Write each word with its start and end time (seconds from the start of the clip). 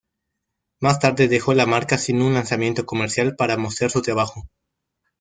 Más 0.79 0.97
tarde 0.97 1.27
dejó 1.27 1.53
la 1.53 1.67
marca 1.67 1.99
sin 1.99 2.23
un 2.23 2.33
lanzamiento 2.33 2.87
comercial 2.87 3.35
para 3.35 3.55
mostrar 3.57 3.91
su 3.91 4.01
trabajo. 4.01 4.49